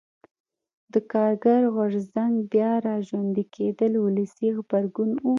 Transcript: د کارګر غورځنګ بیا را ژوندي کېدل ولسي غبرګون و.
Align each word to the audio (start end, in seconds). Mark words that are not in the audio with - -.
د 0.93 0.95
کارګر 1.11 1.61
غورځنګ 1.75 2.33
بیا 2.51 2.71
را 2.85 2.95
ژوندي 3.07 3.45
کېدل 3.55 3.93
ولسي 3.99 4.47
غبرګون 4.55 5.11
و. 5.19 5.23